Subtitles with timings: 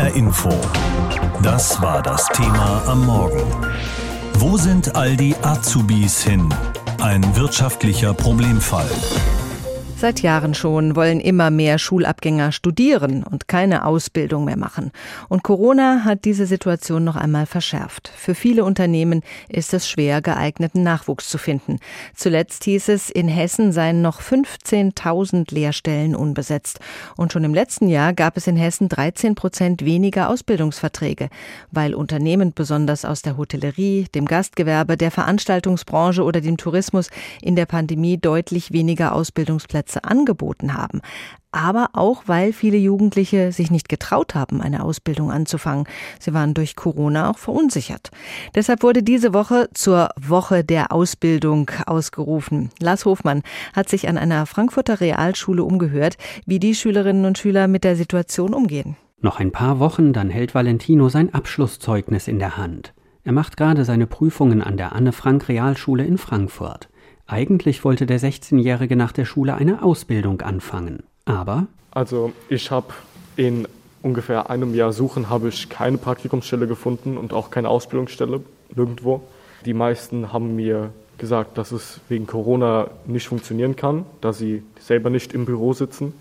[0.00, 0.48] HR Info.
[1.42, 3.42] Das war das Thema am Morgen.
[4.34, 6.48] Wo sind all die Azubis hin?
[7.02, 8.88] Ein wirtschaftlicher Problemfall.
[10.00, 14.92] Seit Jahren schon wollen immer mehr Schulabgänger studieren und keine Ausbildung mehr machen.
[15.28, 18.10] Und Corona hat diese Situation noch einmal verschärft.
[18.16, 21.80] Für viele Unternehmen ist es schwer, geeigneten Nachwuchs zu finden.
[22.14, 26.80] Zuletzt hieß es, in Hessen seien noch 15.000 Lehrstellen unbesetzt.
[27.18, 31.28] Und schon im letzten Jahr gab es in Hessen 13 Prozent weniger Ausbildungsverträge,
[31.72, 37.10] weil Unternehmen besonders aus der Hotellerie, dem Gastgewerbe, der Veranstaltungsbranche oder dem Tourismus
[37.42, 41.00] in der Pandemie deutlich weniger Ausbildungsplätze Plätze angeboten haben,
[41.52, 45.86] aber auch weil viele Jugendliche sich nicht getraut haben, eine Ausbildung anzufangen.
[46.20, 48.10] Sie waren durch Corona auch verunsichert.
[48.54, 52.70] Deshalb wurde diese Woche zur Woche der Ausbildung ausgerufen.
[52.78, 53.42] Lars Hofmann
[53.74, 58.54] hat sich an einer Frankfurter Realschule umgehört, wie die Schülerinnen und Schüler mit der Situation
[58.54, 58.96] umgehen.
[59.20, 62.94] Noch ein paar Wochen, dann hält Valentino sein Abschlusszeugnis in der Hand.
[63.22, 66.88] Er macht gerade seine Prüfungen an der Anne Frank Realschule in Frankfurt.
[67.30, 71.04] Eigentlich wollte der 16-Jährige nach der Schule eine Ausbildung anfangen.
[71.26, 71.68] Aber.
[71.92, 72.88] Also, ich habe
[73.36, 73.68] in
[74.02, 78.40] ungefähr einem Jahr Suchen habe ich keine Praktikumsstelle gefunden und auch keine Ausbildungsstelle
[78.74, 79.22] nirgendwo.
[79.64, 85.08] Die meisten haben mir gesagt, dass es wegen Corona nicht funktionieren kann, da sie selber
[85.10, 86.14] nicht im Büro sitzen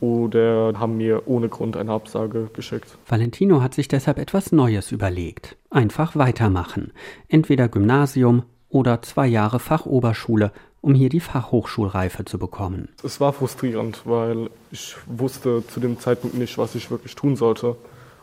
[0.00, 2.98] oder haben mir ohne Grund eine Absage geschickt.
[3.08, 5.56] Valentino hat sich deshalb etwas Neues überlegt.
[5.70, 6.92] Einfach weitermachen.
[7.28, 12.88] Entweder Gymnasium oder zwei Jahre Fachoberschule, um hier die Fachhochschulreife zu bekommen.
[13.02, 17.76] Es war frustrierend, weil ich wusste zu dem Zeitpunkt nicht, was ich wirklich tun sollte.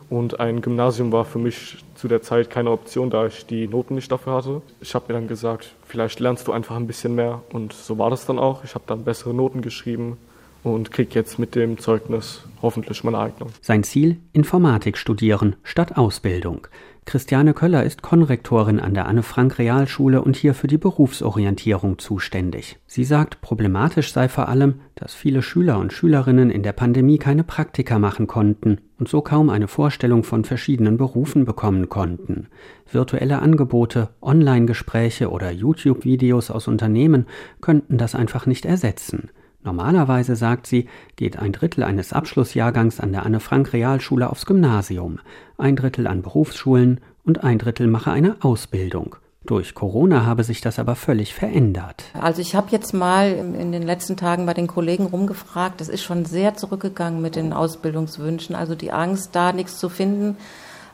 [0.08, 3.96] Und ein Gymnasium war für mich zu der Zeit keine Option, da ich die Noten
[3.96, 4.62] nicht dafür hatte.
[4.80, 7.42] Ich habe mir dann gesagt, vielleicht lernst du einfach ein bisschen mehr.
[7.52, 8.62] Und so war das dann auch.
[8.62, 10.16] Ich habe dann bessere Noten geschrieben
[10.62, 13.50] und kriege jetzt mit dem Zeugnis hoffentlich meine Eignung.
[13.62, 14.18] Sein Ziel?
[14.32, 16.68] Informatik studieren statt Ausbildung.
[17.06, 22.78] Christiane Köller ist Konrektorin an der Anne-Frank-Realschule und hier für die Berufsorientierung zuständig.
[22.88, 27.44] Sie sagt, problematisch sei vor allem, dass viele Schüler und Schülerinnen in der Pandemie keine
[27.44, 32.48] Praktika machen konnten und so kaum eine Vorstellung von verschiedenen Berufen bekommen konnten.
[32.90, 37.26] Virtuelle Angebote, Online-Gespräche oder YouTube-Videos aus Unternehmen
[37.60, 39.30] könnten das einfach nicht ersetzen.
[39.62, 45.18] Normalerweise, sagt sie, geht ein Drittel eines Abschlussjahrgangs an der Anne-Frank-Realschule aufs Gymnasium,
[45.58, 49.16] ein Drittel an Berufsschulen und ein Drittel mache eine Ausbildung.
[49.46, 52.04] Durch Corona habe sich das aber völlig verändert.
[52.20, 56.02] Also ich habe jetzt mal in den letzten Tagen bei den Kollegen rumgefragt, das ist
[56.02, 58.56] schon sehr zurückgegangen mit den Ausbildungswünschen.
[58.56, 60.36] Also die Angst, da nichts zu finden,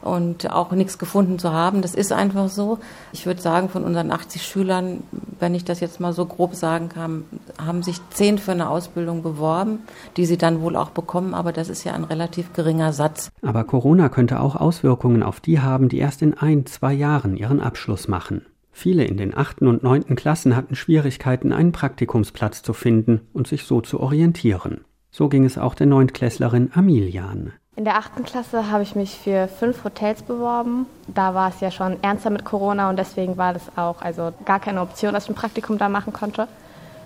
[0.02, 1.82] und auch nichts gefunden zu haben.
[1.82, 2.78] Das ist einfach so.
[3.12, 5.02] Ich würde sagen, von unseren 80 Schülern,
[5.38, 7.24] wenn ich das jetzt mal so grob sagen kann,
[7.64, 9.80] haben sich zehn für eine Ausbildung beworben,
[10.16, 11.34] die sie dann wohl auch bekommen.
[11.34, 13.30] Aber das ist ja ein relativ geringer Satz.
[13.42, 17.60] Aber Corona könnte auch Auswirkungen auf die haben, die erst in ein, zwei Jahren ihren
[17.60, 18.46] Abschluss machen.
[18.72, 23.64] Viele in den achten und neunten Klassen hatten Schwierigkeiten, einen Praktikumsplatz zu finden und sich
[23.64, 24.80] so zu orientieren.
[25.10, 27.52] So ging es auch der Neuntklässlerin Amilian.
[27.75, 30.84] In der achten Klasse habe ich mich für fünf Hotels beworben.
[31.06, 34.60] Da war es ja schon ernster mit Corona und deswegen war das auch also gar
[34.60, 36.49] keine Option, dass ich ein Praktikum da machen konnte.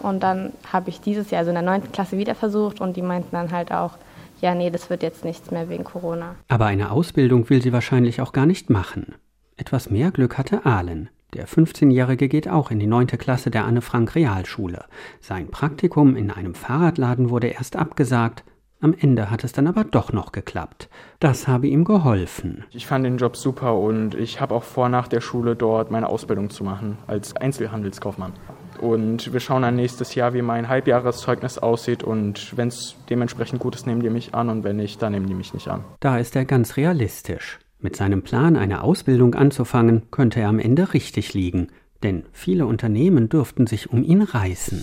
[0.00, 3.03] Und dann habe ich dieses Jahr, also in der neunten Klasse, wieder versucht und die
[3.03, 3.93] meinten dann halt auch,
[4.41, 6.34] ja, nee, das wird jetzt nichts mehr wegen Corona.
[6.49, 9.15] Aber eine Ausbildung will sie wahrscheinlich auch gar nicht machen.
[9.56, 11.09] Etwas mehr Glück hatte Ahlen.
[11.32, 14.84] Der 15-Jährige geht auch in die neunte Klasse der Anne-Frank-Realschule.
[15.21, 18.44] Sein Praktikum in einem Fahrradladen wurde erst abgesagt,
[18.81, 20.88] am Ende hat es dann aber doch noch geklappt.
[21.19, 22.64] Das habe ihm geholfen.
[22.72, 26.09] Ich fand den Job super und ich habe auch vor, nach der Schule dort meine
[26.09, 28.34] Ausbildung zu machen als Einzelhandelskaufmann.
[28.81, 32.03] Und wir schauen dann nächstes Jahr, wie mein Halbjahreszeugnis aussieht.
[32.03, 34.50] Und wenn es dementsprechend gut ist, nehmen die mich an.
[34.50, 35.84] Und wenn nicht, dann nehmen die mich nicht an.
[36.00, 37.58] Da ist er ganz realistisch.
[37.78, 41.69] Mit seinem Plan, eine Ausbildung anzufangen, könnte er am Ende richtig liegen.
[42.03, 44.82] Denn viele Unternehmen dürften sich um ihn reißen.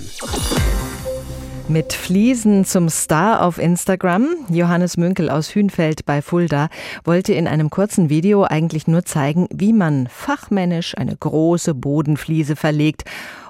[1.70, 4.28] Mit Fliesen zum Star auf Instagram.
[4.50, 6.68] Johannes Münkel aus Hünfeld bei Fulda
[7.06, 13.06] wollte in einem kurzen Video eigentlich nur zeigen, wie man fachmännisch eine große Bodenfliese verlegt.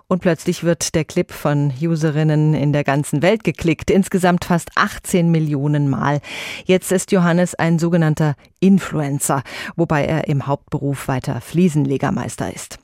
[0.08, 5.32] Und plötzlich wird der Clip von Userinnen in der ganzen Welt geklickt, insgesamt fast 18
[5.32, 6.22] Millionen Mal.
[6.66, 9.42] Jetzt ist Johannes ein sogenannter Influencer,
[9.76, 12.78] wobei er im Hauptberuf weiter Fliesenlegermeister ist.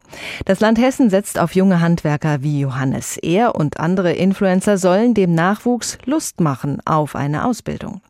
[0.46, 3.18] Das Land Hessen setzt auf junge Handwerker wie Johannes.
[3.18, 8.02] Er und andere Influencer sollen dem Nachwuchs Lust machen auf eine Ausbildung.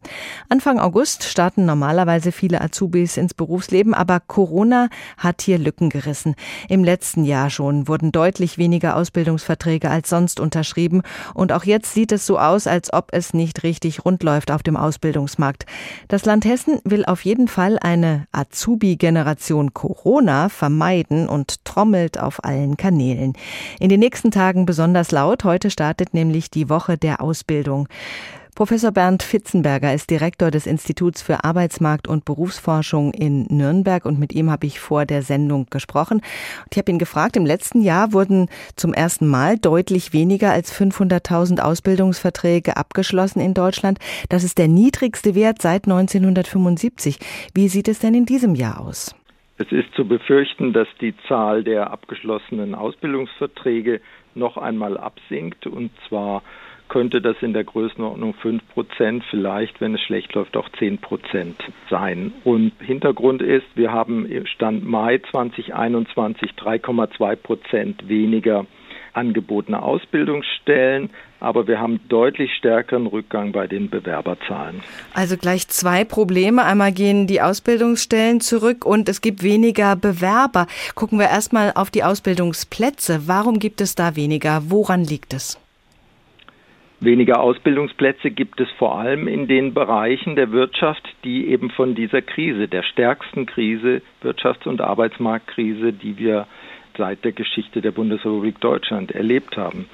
[0.50, 6.36] Anfang August starten normalerweise viele Azubis ins Berufsleben, aber Corona hat hier Lücken gerissen.
[6.68, 11.02] Im letzten Jahr schon wurden deutlich weniger Ausbildungsverträge als sonst unterschrieben
[11.34, 14.64] und auch jetzt sieht es so aus, als ob es nicht richtig rund läuft auf
[14.64, 15.66] dem Ausbildungsmarkt.
[16.08, 22.78] Das Land Hessen will auf jeden Fall eine Azubi-Generation Corona vermeiden und trommelt auf allen
[22.78, 23.34] Kanälen.
[23.80, 25.44] In den nächsten Tagen besonders laut.
[25.44, 27.88] Heute startet nämlich die Woche der Ausbildung.
[28.54, 34.34] Professor Bernd Fitzenberger ist Direktor des Instituts für Arbeitsmarkt und Berufsforschung in Nürnberg und mit
[34.34, 36.18] ihm habe ich vor der Sendung gesprochen.
[36.18, 40.72] Und ich habe ihn gefragt, im letzten Jahr wurden zum ersten Mal deutlich weniger als
[40.74, 43.98] 500.000 Ausbildungsverträge abgeschlossen in Deutschland.
[44.28, 47.18] Das ist der niedrigste Wert seit 1975.
[47.56, 49.16] Wie sieht es denn in diesem Jahr aus?
[49.62, 54.00] Es ist zu befürchten, dass die Zahl der abgeschlossenen Ausbildungsverträge
[54.34, 56.44] noch einmal absinkt und zwar
[56.88, 61.62] könnte das in der Größenordnung 5 Prozent, vielleicht, wenn es schlecht läuft, auch 10 Prozent
[61.90, 62.32] sein.
[62.46, 68.66] Und Hintergrund ist, wir haben Stand Mai 2021 3,2 Prozent weniger
[69.14, 71.10] angebotene Ausbildungsstellen,
[71.40, 74.82] aber wir haben deutlich stärkeren Rückgang bei den Bewerberzahlen.
[75.14, 76.66] Also gleich zwei Probleme.
[76.66, 80.68] Einmal gehen die Ausbildungsstellen zurück und es gibt weniger Bewerber.
[80.96, 83.28] Gucken wir erstmal auf die Ausbildungsplätze.
[83.28, 84.64] Warum gibt es da weniger?
[84.70, 85.60] Woran liegt es?
[87.02, 92.22] Weniger Ausbildungsplätze gibt es vor allem in den Bereichen der Wirtschaft, die eben von dieser
[92.22, 96.46] Krise, der stärksten Krise, Wirtschafts- und Arbeitsmarktkrise, die wir
[97.00, 99.88] seit der Geschichte der Bundesrepublik Deutschland erlebt haben.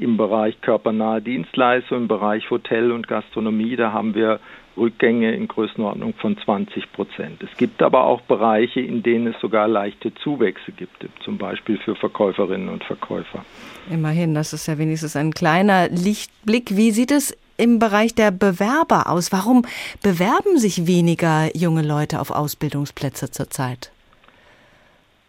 [0.00, 4.40] Im Bereich körpernahe Dienstleistungen, im Bereich Hotel und Gastronomie, da haben wir
[4.76, 7.42] Rückgänge in Größenordnung von 20 Prozent.
[7.42, 11.94] Es gibt aber auch Bereiche, in denen es sogar leichte Zuwächse gibt, zum Beispiel für
[11.94, 13.44] Verkäuferinnen und Verkäufer.
[13.90, 16.76] Immerhin, das ist ja wenigstens ein kleiner Lichtblick.
[16.76, 19.30] Wie sieht es im Bereich der Bewerber aus?
[19.32, 19.66] Warum
[20.02, 23.92] bewerben sich weniger junge Leute auf Ausbildungsplätze zurzeit?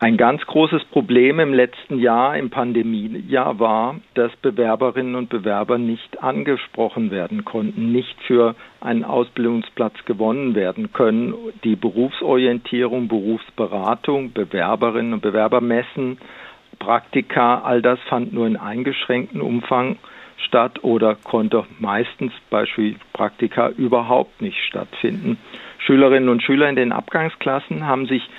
[0.03, 6.21] Ein ganz großes Problem im letzten Jahr, im Pandemiejahr, war, dass Bewerberinnen und Bewerber nicht
[6.21, 11.33] angesprochen werden konnten, nicht für einen Ausbildungsplatz gewonnen werden können.
[11.63, 16.17] Die Berufsorientierung, Berufsberatung, Bewerberinnen und Bewerbermessen,
[16.79, 19.95] Praktika, all das fand nur in eingeschränktem Umfang
[20.35, 25.37] statt oder konnte meistens Beispiel Praktika überhaupt nicht stattfinden.
[25.77, 28.29] Schülerinnen und Schüler in den Abgangsklassen haben sich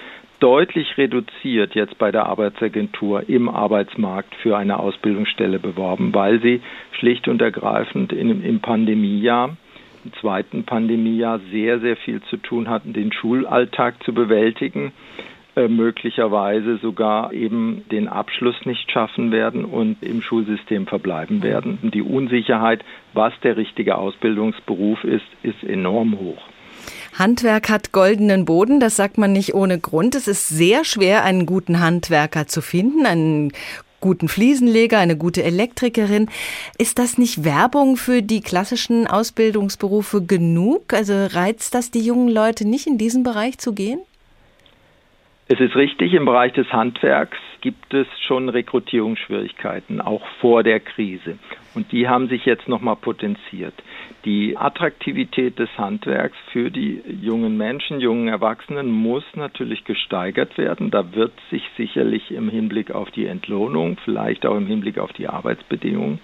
[0.41, 6.61] deutlich reduziert jetzt bei der Arbeitsagentur im Arbeitsmarkt für eine Ausbildungsstelle beworben, weil sie
[6.93, 9.57] schlicht und ergreifend in, im Pandemiejahr,
[10.05, 14.93] im zweiten Pandemiejahr sehr, sehr viel zu tun hatten, den Schulalltag zu bewältigen,
[15.57, 21.79] äh, möglicherweise sogar eben den Abschluss nicht schaffen werden und im Schulsystem verbleiben werden.
[21.83, 26.43] Die Unsicherheit, was der richtige Ausbildungsberuf ist, ist enorm hoch.
[27.19, 30.15] Handwerk hat goldenen Boden, das sagt man nicht ohne Grund.
[30.15, 33.53] Es ist sehr schwer, einen guten Handwerker zu finden, einen
[34.01, 36.29] guten Fliesenleger, eine gute Elektrikerin.
[36.77, 40.93] Ist das nicht Werbung für die klassischen Ausbildungsberufe genug?
[40.93, 44.01] Also reizt das die jungen Leute nicht, in diesen Bereich zu gehen?
[45.49, 51.39] Es ist richtig, im Bereich des Handwerks gibt es schon Rekrutierungsschwierigkeiten, auch vor der Krise.
[51.75, 53.73] Und die haben sich jetzt nochmal potenziert.
[54.27, 60.91] Die Attraktivität des Handwerks für die jungen Menschen, jungen Erwachsenen muss natürlich gesteigert werden.
[60.91, 65.29] Da wird sich sicherlich im Hinblick auf die Entlohnung, vielleicht auch im Hinblick auf die
[65.29, 66.21] Arbeitsbedingungen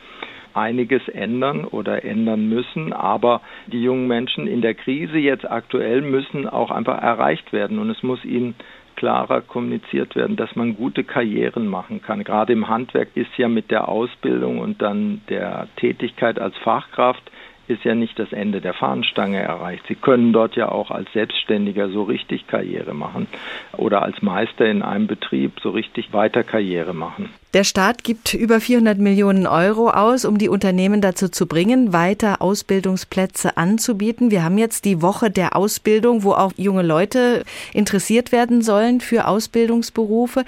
[0.52, 2.92] einiges ändern oder ändern müssen.
[2.92, 7.88] Aber die jungen Menschen in der Krise jetzt aktuell müssen auch einfach erreicht werden und
[7.88, 8.54] es muss ihnen
[9.00, 12.22] klarer kommuniziert werden, dass man gute Karrieren machen kann.
[12.22, 17.22] Gerade im Handwerk ist ja mit der Ausbildung und dann der Tätigkeit als Fachkraft
[17.70, 19.84] ist ja nicht das Ende der Fahnenstange erreicht.
[19.88, 23.28] Sie können dort ja auch als Selbstständiger so richtig Karriere machen
[23.76, 27.30] oder als Meister in einem Betrieb so richtig weiter Karriere machen.
[27.52, 32.40] Der Staat gibt über 400 Millionen Euro aus, um die Unternehmen dazu zu bringen, weiter
[32.42, 34.30] Ausbildungsplätze anzubieten.
[34.30, 39.26] Wir haben jetzt die Woche der Ausbildung, wo auch junge Leute interessiert werden sollen für
[39.26, 40.44] Ausbildungsberufe.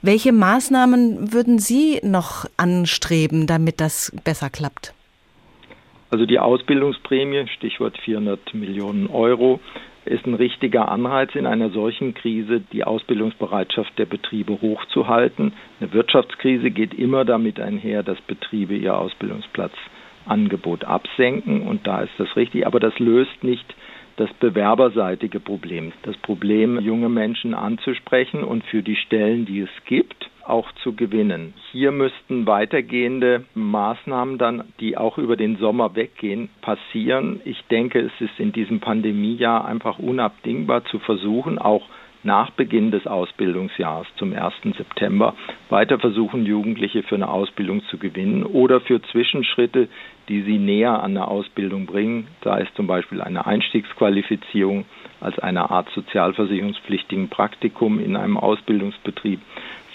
[0.00, 4.94] Welche Maßnahmen würden Sie noch anstreben, damit das besser klappt?
[6.10, 9.60] Also die Ausbildungsprämie, Stichwort 400 Millionen Euro,
[10.04, 15.52] ist ein richtiger Anreiz in einer solchen Krise, die Ausbildungsbereitschaft der Betriebe hochzuhalten.
[15.80, 22.36] Eine Wirtschaftskrise geht immer damit einher, dass Betriebe ihr Ausbildungsplatzangebot absenken und da ist das
[22.36, 23.74] richtig, aber das löst nicht
[24.16, 25.92] das bewerberseitige Problem.
[26.02, 30.25] Das Problem, junge Menschen anzusprechen und für die Stellen, die es gibt,
[30.86, 31.52] zu gewinnen.
[31.72, 37.40] Hier müssten weitergehende Maßnahmen dann, die auch über den Sommer weggehen, passieren.
[37.44, 41.82] Ich denke, es ist in diesem Pandemiejahr einfach unabdingbar zu versuchen, auch
[42.22, 44.54] nach Beginn des Ausbildungsjahres zum 1.
[44.76, 45.34] September
[45.70, 49.88] weiter versuchen, Jugendliche für eine Ausbildung zu gewinnen oder für Zwischenschritte,
[50.28, 54.84] die sie näher an eine Ausbildung bringen, sei es zum Beispiel eine Einstiegsqualifizierung
[55.20, 59.40] als eine Art sozialversicherungspflichtigen Praktikum in einem Ausbildungsbetrieb,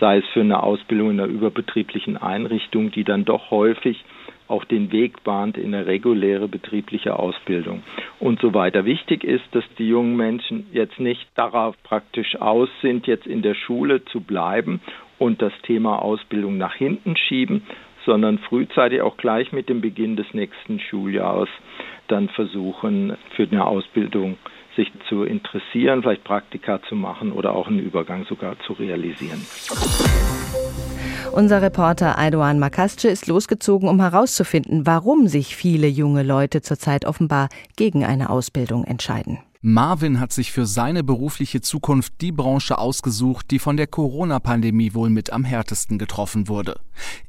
[0.01, 4.03] sei es für eine Ausbildung in einer überbetrieblichen Einrichtung, die dann doch häufig
[4.47, 7.83] auch den Weg bahnt in eine reguläre betriebliche Ausbildung
[8.19, 8.83] und so weiter.
[8.83, 13.53] Wichtig ist, dass die jungen Menschen jetzt nicht darauf praktisch aus sind, jetzt in der
[13.53, 14.81] Schule zu bleiben
[15.19, 17.61] und das Thema Ausbildung nach hinten schieben,
[18.05, 21.49] sondern frühzeitig auch gleich mit dem Beginn des nächsten Schuljahres
[22.07, 24.37] dann versuchen, für eine Ausbildung
[24.75, 29.45] sich zu interessieren, vielleicht Praktika zu machen oder auch einen Übergang sogar zu realisieren.
[31.33, 37.47] Unser Reporter Aydoğan Makasce ist losgezogen, um herauszufinden, warum sich viele junge Leute zurzeit offenbar
[37.77, 39.39] gegen eine Ausbildung entscheiden.
[39.63, 45.11] Marvin hat sich für seine berufliche Zukunft die Branche ausgesucht, die von der Corona-Pandemie wohl
[45.11, 46.79] mit am härtesten getroffen wurde.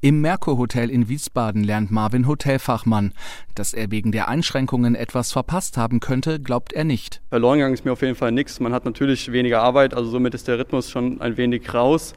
[0.00, 3.12] Im Merkur Hotel in Wiesbaden lernt Marvin Hotelfachmann.
[3.54, 7.20] Dass er wegen der Einschränkungen etwas verpasst haben könnte, glaubt er nicht.
[7.28, 8.60] Verloren gegangen ist mir auf jeden Fall nichts.
[8.60, 12.14] Man hat natürlich weniger Arbeit, also somit ist der Rhythmus schon ein wenig raus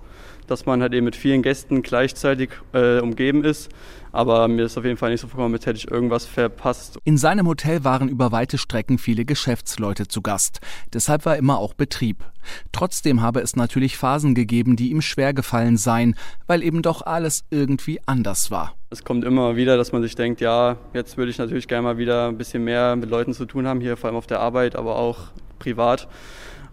[0.47, 3.69] dass man halt eben mit vielen Gästen gleichzeitig äh, umgeben ist.
[4.15, 6.97] Aber mir ist auf jeden Fall nicht so vorgekommen, als hätte ich irgendwas verpasst.
[7.03, 10.61] In seinem Hotel waren über weite Strecken viele Geschäftsleute zu Gast.
[10.93, 12.23] Deshalb war immer auch Betrieb.
[12.71, 16.15] Trotzdem habe es natürlich Phasen gegeben, die ihm schwer gefallen seien,
[16.47, 18.73] weil eben doch alles irgendwie anders war.
[18.89, 21.97] Es kommt immer wieder, dass man sich denkt, ja, jetzt würde ich natürlich gerne mal
[21.97, 24.77] wieder ein bisschen mehr mit Leuten zu tun haben, hier vor allem auf der Arbeit,
[24.77, 26.07] aber auch privat.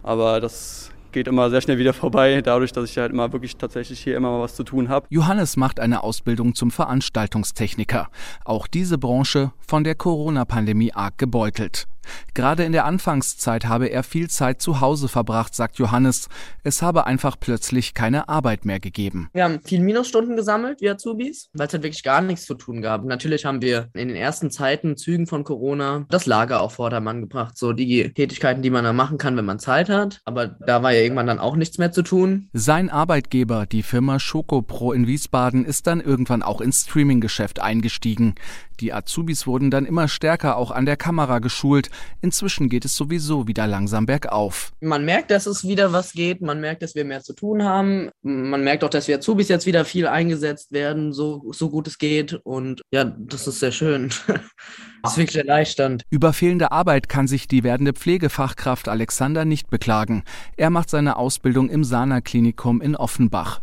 [0.01, 4.01] Aber das geht immer sehr schnell wieder vorbei, dadurch, dass ich halt immer wirklich tatsächlich
[4.01, 5.07] hier immer mal was zu tun habe.
[5.09, 8.09] Johannes macht eine Ausbildung zum Veranstaltungstechniker.
[8.43, 11.87] Auch diese Branche von der Corona-Pandemie arg gebeutelt.
[12.33, 16.29] Gerade in der Anfangszeit habe er viel Zeit zu Hause verbracht, sagt Johannes.
[16.63, 19.29] Es habe einfach plötzlich keine Arbeit mehr gegeben.
[19.33, 22.81] Wir haben viel Minusstunden gesammelt, wir Azubis, weil es halt wirklich gar nichts zu tun
[22.81, 23.03] gab.
[23.05, 27.57] Natürlich haben wir in den ersten Zeiten, Zügen von Corona, das Lager auf Vordermann gebracht.
[27.57, 30.21] So die Tätigkeiten, die man dann machen kann, wenn man Zeit hat.
[30.25, 32.49] Aber da war ja irgendwann dann auch nichts mehr zu tun.
[32.53, 38.35] Sein Arbeitgeber, die Firma Schokopro in Wiesbaden, ist dann irgendwann auch ins Streaming-Geschäft eingestiegen.
[38.79, 41.89] Die Azubis wurden dann immer stärker auch an der Kamera geschult.
[42.21, 44.71] Inzwischen geht es sowieso wieder langsam bergauf.
[44.81, 46.41] Man merkt, dass es wieder was geht.
[46.41, 48.09] Man merkt, dass wir mehr zu tun haben.
[48.23, 51.97] Man merkt auch, dass wir Azubis jetzt wieder viel eingesetzt werden, so, so gut es
[51.97, 52.33] geht.
[52.43, 54.09] Und ja, das ist sehr schön.
[55.03, 56.03] Das ist wirklich erleichternd.
[56.09, 60.23] Über fehlende Arbeit kann sich die werdende Pflegefachkraft Alexander nicht beklagen.
[60.55, 63.59] Er macht seine Ausbildung im Sana-Klinikum in Offenbach.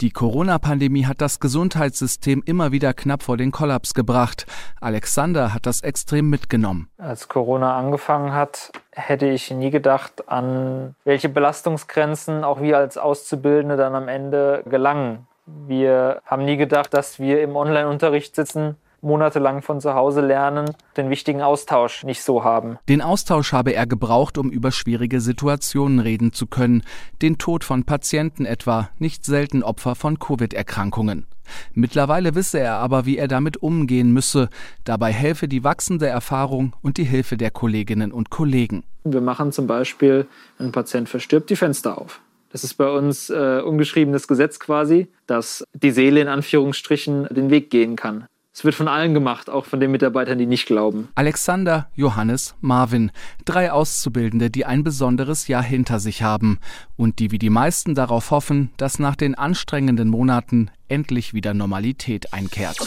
[0.00, 4.46] Die Corona-Pandemie hat das Gesundheitssystem immer wieder knapp vor den Kollaps gebracht.
[4.80, 6.88] Alexander hat das extrem mitgenommen.
[6.98, 13.76] Als Corona angefangen hat, hätte ich nie gedacht, an welche Belastungsgrenzen auch wir als Auszubildende
[13.76, 15.28] dann am Ende gelangen.
[15.46, 21.10] Wir haben nie gedacht, dass wir im Online-Unterricht sitzen monatelang von zu Hause lernen, den
[21.10, 22.78] wichtigen Austausch nicht so haben.
[22.88, 26.82] Den Austausch habe er gebraucht, um über schwierige Situationen reden zu können,
[27.22, 31.26] den Tod von Patienten etwa, nicht selten Opfer von Covid-Erkrankungen.
[31.74, 34.48] Mittlerweile wisse er aber, wie er damit umgehen müsse.
[34.84, 38.84] Dabei helfe die wachsende Erfahrung und die Hilfe der Kolleginnen und Kollegen.
[39.04, 40.26] Wir machen zum Beispiel,
[40.58, 42.20] wenn ein Patient verstirbt, die Fenster auf.
[42.52, 47.70] Das ist bei uns äh, ungeschriebenes Gesetz quasi, dass die Seele in Anführungsstrichen den Weg
[47.70, 48.26] gehen kann.
[48.52, 51.08] Es wird von allen gemacht, auch von den Mitarbeitern, die nicht glauben.
[51.14, 53.12] Alexander, Johannes, Marvin,
[53.44, 56.58] drei Auszubildende, die ein besonderes Jahr hinter sich haben
[56.96, 62.32] und die wie die meisten darauf hoffen, dass nach den anstrengenden Monaten endlich wieder Normalität
[62.34, 62.78] einkehrt.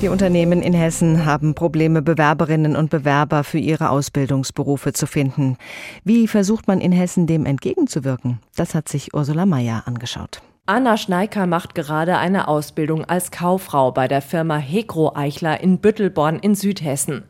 [0.00, 5.56] Die Unternehmen in Hessen haben Probleme, Bewerberinnen und Bewerber für ihre Ausbildungsberufe zu finden.
[6.04, 8.38] Wie versucht man in Hessen dem entgegenzuwirken?
[8.54, 10.42] Das hat sich Ursula Mayer angeschaut.
[10.66, 16.38] Anna Schneiker macht gerade eine Ausbildung als Kauffrau bei der Firma Hegro Eichler in Büttelborn
[16.38, 17.24] in Südhessen.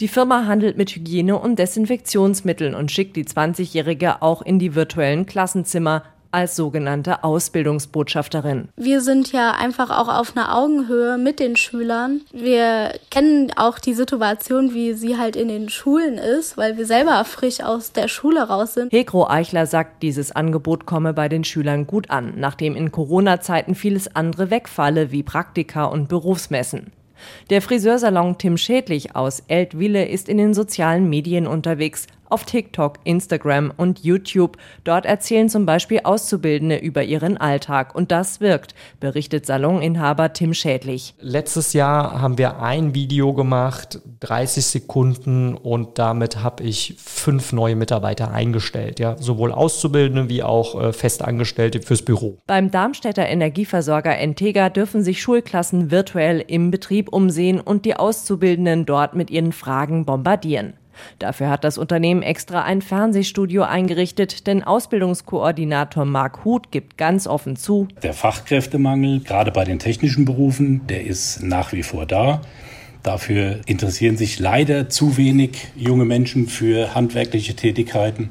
[0.00, 5.24] Die Firma handelt mit Hygiene- und Desinfektionsmitteln und schickt die 20-Jährige auch in die virtuellen
[5.24, 8.68] Klassenzimmer, als sogenannte Ausbildungsbotschafterin.
[8.76, 12.22] Wir sind ja einfach auch auf einer Augenhöhe mit den Schülern.
[12.32, 17.24] Wir kennen auch die Situation, wie sie halt in den Schulen ist, weil wir selber
[17.24, 18.92] frisch aus der Schule raus sind.
[18.92, 24.14] Hegro Eichler sagt, dieses Angebot komme bei den Schülern gut an, nachdem in Corona-Zeiten vieles
[24.14, 26.92] andere wegfalle, wie Praktika und Berufsmessen.
[27.50, 33.72] Der Friseursalon Tim Schädlich aus Eltville ist in den sozialen Medien unterwegs, auf TikTok, Instagram
[33.76, 34.56] und YouTube.
[34.84, 41.14] Dort erzählen zum Beispiel Auszubildende über ihren Alltag und das wirkt, berichtet Saloninhaber Tim Schädlich.
[41.20, 47.76] Letztes Jahr haben wir ein Video gemacht, 30 Sekunden und damit habe ich fünf neue
[47.76, 52.38] Mitarbeiter eingestellt, ja, sowohl Auszubildende wie auch äh, Festangestellte fürs Büro.
[52.46, 59.14] Beim Darmstädter Energieversorger Entega dürfen sich Schulklassen virtuell im Betrieb umsehen und die Auszubildenden dort
[59.14, 60.74] mit ihren Fragen bombardieren.
[61.18, 67.56] Dafür hat das Unternehmen extra ein Fernsehstudio eingerichtet, denn Ausbildungskoordinator Marc Huth gibt ganz offen
[67.56, 67.88] zu.
[68.02, 72.40] Der Fachkräftemangel, gerade bei den technischen Berufen, der ist nach wie vor da.
[73.02, 78.30] Dafür interessieren sich leider zu wenig junge Menschen für handwerkliche Tätigkeiten.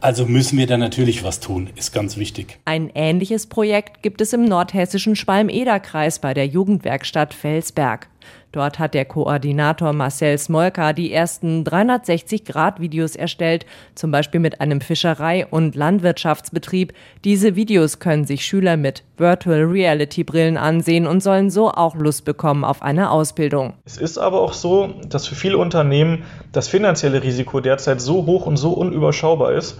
[0.00, 2.58] Also müssen wir da natürlich was tun, ist ganz wichtig.
[2.64, 8.08] Ein ähnliches Projekt gibt es im nordhessischen Schwalm-Eder-Kreis bei der Jugendwerkstatt Felsberg.
[8.52, 15.46] Dort hat der Koordinator Marcel Smolka die ersten 360-Grad-Videos erstellt, zum Beispiel mit einem Fischerei-
[15.46, 16.94] und Landwirtschaftsbetrieb.
[17.24, 22.64] Diese Videos können sich Schüler mit Virtual Reality-Brillen ansehen und sollen so auch Lust bekommen
[22.64, 23.74] auf eine Ausbildung.
[23.84, 28.46] Es ist aber auch so, dass für viele Unternehmen das finanzielle Risiko derzeit so hoch
[28.46, 29.78] und so unüberschaubar ist,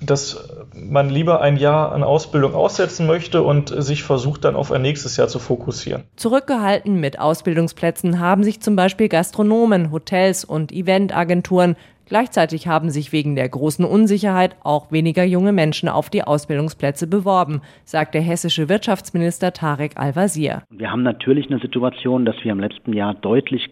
[0.00, 4.82] dass man lieber ein Jahr an Ausbildung aussetzen möchte und sich versucht dann auf ein
[4.82, 6.04] nächstes Jahr zu fokussieren.
[6.16, 11.76] Zurückgehalten mit Ausbildungsplätzen haben sich zum Beispiel Gastronomen, Hotels und Eventagenturen.
[12.06, 17.60] Gleichzeitig haben sich wegen der großen Unsicherheit auch weniger junge Menschen auf die Ausbildungsplätze beworben,
[17.84, 20.62] sagt der hessische Wirtschaftsminister Tarek Al-Wazir.
[20.70, 23.68] Wir haben natürlich eine Situation, dass wir im letzten Jahr deutlich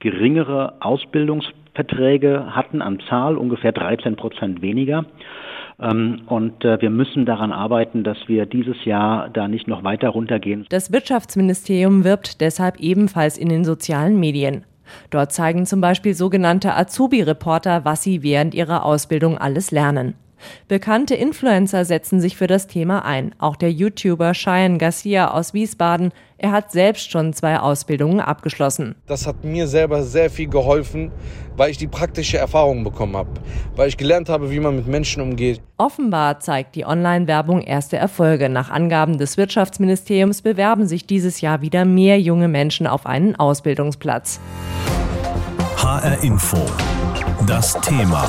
[0.00, 5.04] geringere Ausbildungsverträge hatten an Zahl, ungefähr 13 Prozent weniger.
[5.80, 10.08] Ähm, und äh, wir müssen daran arbeiten, dass wir dieses Jahr da nicht noch weiter
[10.08, 10.66] runtergehen.
[10.70, 14.64] Das Wirtschaftsministerium wirbt deshalb ebenfalls in den sozialen Medien.
[15.10, 20.14] Dort zeigen zum Beispiel sogenannte Azubi-Reporter, was sie während ihrer Ausbildung alles lernen.
[20.68, 23.34] Bekannte Influencer setzen sich für das Thema ein.
[23.38, 26.12] Auch der YouTuber Cheyenne Garcia aus Wiesbaden.
[26.40, 28.94] Er hat selbst schon zwei Ausbildungen abgeschlossen.
[29.06, 31.10] Das hat mir selber sehr viel geholfen,
[31.56, 33.30] weil ich die praktische Erfahrung bekommen habe,
[33.74, 35.60] weil ich gelernt habe, wie man mit Menschen umgeht.
[35.78, 38.48] Offenbar zeigt die Online-Werbung erste Erfolge.
[38.48, 44.38] Nach Angaben des Wirtschaftsministeriums bewerben sich dieses Jahr wieder mehr junge Menschen auf einen Ausbildungsplatz.
[45.76, 46.58] HR Info.
[47.46, 48.28] Das Thema.